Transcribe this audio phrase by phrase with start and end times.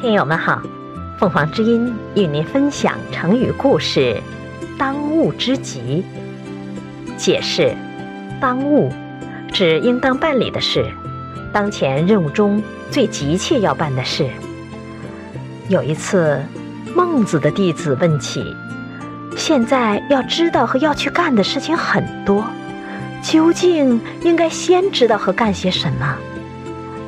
[0.00, 0.60] 听友们好，
[1.18, 4.20] 凤凰之音与您分享成语故事
[4.76, 6.04] “当务之急”。
[7.16, 7.76] 解释：
[8.40, 8.92] 当务
[9.52, 10.84] 指应当办理的事，
[11.52, 12.60] 当前任务中
[12.90, 14.28] 最急切要办的事。
[15.68, 16.42] 有一次，
[16.96, 18.56] 孟子的弟子问起
[19.38, 22.44] ：“现在要知道和要去干的事情很多，
[23.22, 26.16] 究竟应该先知道和干些什么？”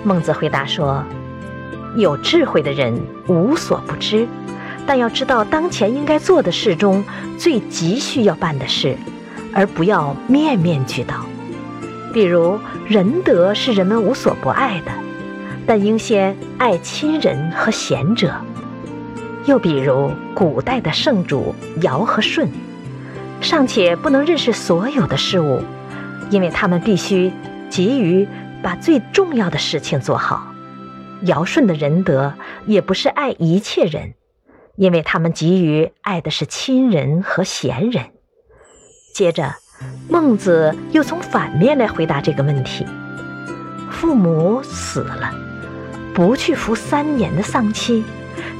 [0.02, 1.04] 孟子回答说。
[1.96, 4.26] 有智慧的人无所不知，
[4.84, 7.04] 但要知道当前应该做的事中
[7.38, 8.96] 最急需要办的事，
[9.52, 11.24] 而不要面面俱到。
[12.12, 14.90] 比如仁德是人们无所不爱的，
[15.68, 18.34] 但应先爱亲人和贤者。
[19.44, 22.48] 又比如古代的圣主尧和舜，
[23.40, 25.62] 尚且不能认识所有的事物，
[26.30, 27.32] 因为他们必须
[27.68, 28.26] 急于
[28.62, 30.52] 把最重要的事情做好。
[31.22, 32.34] 尧舜的仁德
[32.66, 34.14] 也不是爱一切人，
[34.76, 38.04] 因为他们急于爱的是亲人和贤人。
[39.14, 39.54] 接着，
[40.08, 42.84] 孟子又从反面来回答这个问题：
[43.90, 45.32] 父母死了，
[46.14, 48.04] 不去服三年的丧期，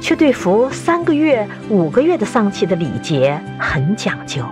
[0.01, 4.43] 却对服三个月、五个月的丧期的礼节很讲究，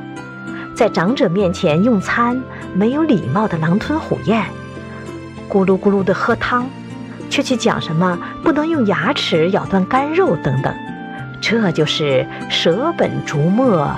[0.76, 2.40] 在长者面前用餐
[2.76, 4.44] 没有礼貌的狼吞虎咽，
[5.50, 6.70] 咕噜咕噜的喝汤。
[7.30, 10.72] 却去讲什么不能用牙齿咬断干肉等等，
[11.42, 13.90] 这就是舍本逐末，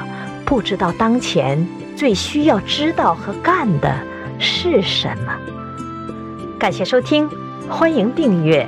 [0.45, 3.93] 不知道当前最需要知道和干的
[4.39, 5.33] 是什么。
[6.57, 7.29] 感谢收听，
[7.67, 8.65] 欢迎订阅。